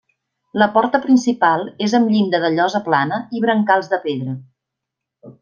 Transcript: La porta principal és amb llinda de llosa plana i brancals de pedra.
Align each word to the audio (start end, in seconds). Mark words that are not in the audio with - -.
La 0.61 0.67
porta 0.77 1.01
principal 1.03 1.61
és 1.87 1.93
amb 1.99 2.09
llinda 2.15 2.39
de 2.45 2.51
llosa 2.55 2.81
plana 2.89 3.21
i 3.41 3.43
brancals 3.45 3.93
de 3.93 4.01
pedra. 4.09 4.35